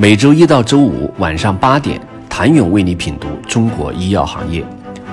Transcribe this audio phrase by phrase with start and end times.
[0.00, 2.00] 每周一到周五晚上八点，
[2.30, 4.64] 谭勇为你品读中国医药行业，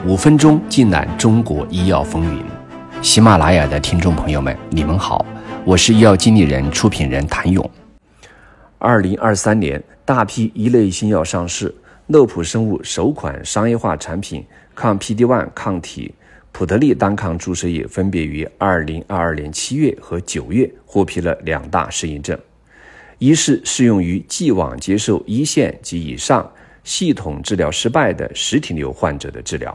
[0.05, 2.43] 五分钟尽览中国医药风云。
[3.01, 5.25] 喜马拉雅的听众朋友们，你们好，
[5.65, 7.67] 我是医药经理人、出品人谭勇。
[8.77, 11.73] 二零二三年，大批一类新药上市，
[12.05, 14.45] 乐普生物首款商业化产品
[14.75, 16.13] 抗 PD-1 抗体
[16.52, 22.38] 普特利单抗注射液，分别于二零二二年七月和九月获批了两大适应症。
[23.18, 26.52] 一是适用于既往接受一线及以上
[26.83, 29.71] 系统治疗失败的实体瘤患者的治疗；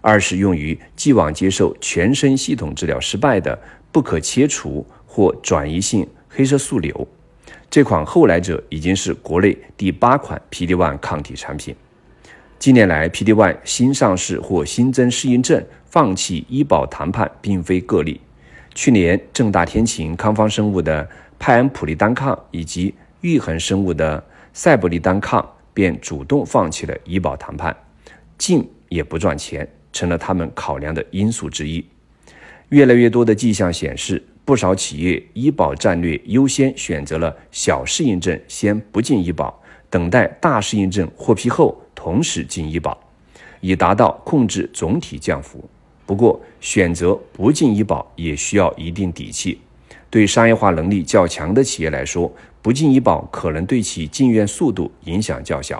[0.00, 3.58] 二是用于既往接受全身系统治疗失败的
[3.90, 7.06] 不可切除或转移性黑色素瘤。
[7.68, 11.74] 这款后来者已经是国内第八款 PD-1 抗体产品。
[12.58, 18.20] 近年来，PD-1 新上市或新增适应症放弃医保谈判并非个例。
[18.76, 21.08] 去年，正大天晴康方生物的
[21.38, 24.22] 派恩普利单抗以及玉衡生物的
[24.52, 27.74] 赛博利单抗便主动放弃了医保谈判，
[28.36, 31.82] 进也不赚钱，成了他们考量的因素之一。
[32.68, 39.58] 越来越多的迹象显示，不少企业医保战略优先选择了小适应症先不进医保，
[39.88, 42.98] 等待大适应症获批后同时进医保，
[43.62, 45.66] 以达到控制总体降幅。
[46.06, 49.60] 不过，选择不进医保也需要一定底气。
[50.08, 52.32] 对商业化能力较强的企业来说，
[52.62, 55.76] 不进医保可能对其进院速度影响较小；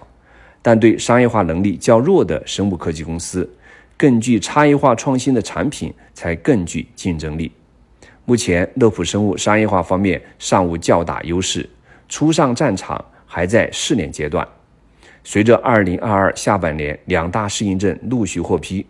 [0.60, 3.48] 但对商业化能力较弱的生物科技公司，
[3.96, 7.52] 更具差异化创新的产品才更具竞争力。
[8.24, 11.70] 目前，乐普生物商业化方面尚无较大优势，
[12.08, 14.46] 初上战场还在试炼阶段。
[15.22, 18.84] 随着2022下半年两大适应症陆续获批，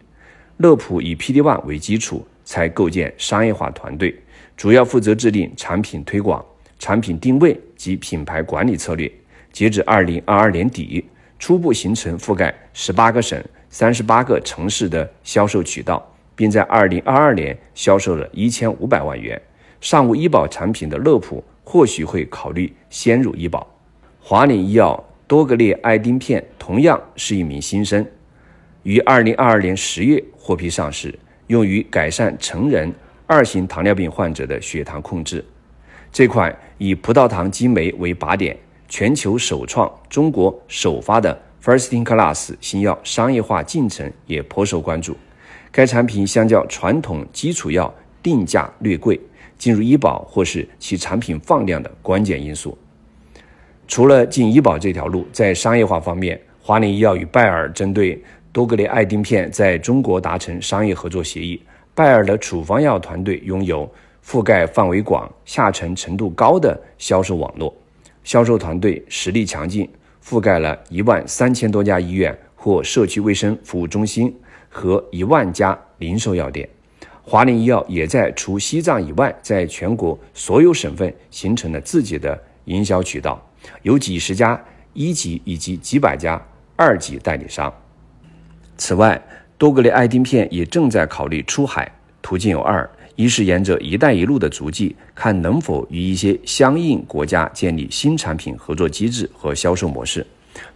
[0.59, 4.15] 乐普以 PD-1 为基础，才构建商业化团队。
[4.57, 6.43] 主要负责制定产品推广、
[6.79, 9.11] 产品定位及品牌管理策略。
[9.53, 11.05] 截止二零二二年底，
[11.39, 16.03] 初步形成覆盖十八个省、三十八个城市的销售渠道，
[16.35, 19.41] 并在二零二二年销售了一千五百万元。
[19.83, 23.67] 尚无医保产品的乐普或许会考虑先入医保。
[24.21, 28.05] 华领医药多格列爱丁片同样是一名新生，
[28.87, 31.13] 于二零二二年十月获批上市，
[31.49, 32.95] 用于改善成人。
[33.27, 35.45] 二型糖尿病患者的血糖控制，
[36.13, 38.57] 这款以葡萄糖激酶为靶点、
[38.89, 45.17] 全球首创、中国首发的 First-in-class 新药商业化进程也颇受关注。
[45.73, 47.93] 该产品相较传统基础药
[48.23, 49.21] 定价略贵，
[49.59, 52.79] 进入医保或是其产品放量的关键因素。
[53.89, 58.23] 除了进医保这条路，在商业化方面，华林医药与拜耳针对
[58.57, 61.61] 多格列爱丁片在中国达成商业合作协议。
[61.95, 63.87] 拜耳的处方药团队拥有
[64.25, 67.71] 覆盖范围广、下沉程度高的销售网络，
[68.25, 69.87] 销售团队实力强劲，
[70.25, 74.35] 覆盖了一万三千多家医院或社区卫生服务中心
[74.71, 76.67] 和一万家零售药店。
[77.21, 83.39] 华林医药也在除西藏以外，在全国所有省份形成了自己的营销渠道，
[83.83, 84.59] 有几十家
[84.95, 86.43] 一级以及几百家
[86.75, 87.71] 二级代理商。
[88.77, 89.21] 此外，
[89.59, 100.23] 多格列爱丁片也正在考虑出海，途径有二：一是沿着“一带一路”的足迹，看能否与一些相应国家建立新产品合作机制和销售模式；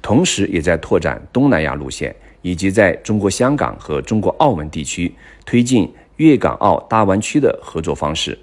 [0.01, 8.39] 同时，也在拓展东南亚路线，以及在中国香港和中国澳门地区推进粤港澳大湾区的合作方式。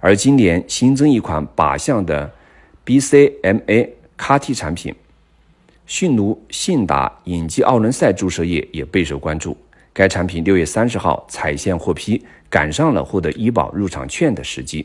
[0.00, 2.30] 而今年新增一款靶向的
[2.86, 4.94] BCMA CAR-T 产品——
[5.86, 9.56] 迅奴信达隐基奥伦赛注射液也备受关注。
[9.92, 14.84] 该产品六月三十号采线获批，赶上了获得医保入场券的时机。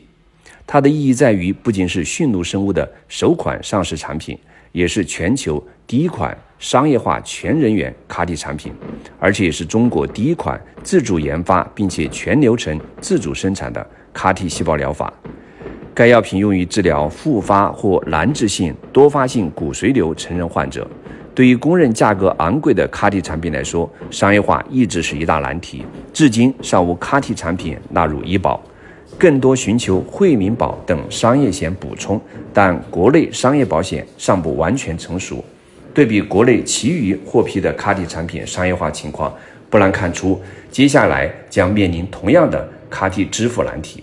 [0.66, 4.38] 它的意义在于，不仅是迅奴生物的首款上市产品，
[4.72, 8.72] 也是全球第一款商业化全人员 CAR-T 产品，
[9.18, 13.84] 而且也是中国第一款自主研发并且全流程自主生产的
[14.14, 15.12] CAR-T 细胞疗法。
[15.92, 20.86] 该药品用于治疗复发或难治性多发性骨髓瘤成人患者。
[21.34, 28.60] 对于公认价格昂贵的 CAR-T 产品来说，商业化一直是一大难题，至今尚无 CAR-T 产品纳入医保，
[29.18, 32.20] 更多寻求惠民保等商业险补充，
[32.52, 35.42] 但国内商业保险尚不完全成熟。
[35.94, 39.32] 对比国内其余获批的 CAR-T 产品商业化情况，
[39.70, 40.40] 不难看出，
[40.70, 44.02] 接下来将面临同样的 CAR-T 支付难题。